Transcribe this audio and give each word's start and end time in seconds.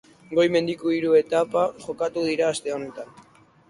Goi 0.37 0.45
mendiko 0.55 0.95
hiru 0.95 1.13
etapa 1.21 1.69
jokatuko 1.87 2.29
dira 2.35 2.53
aste 2.57 2.79
honetan. 2.81 3.19